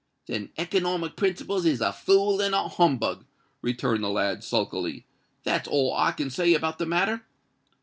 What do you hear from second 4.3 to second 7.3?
sulkily: "that's all I can say about the matter."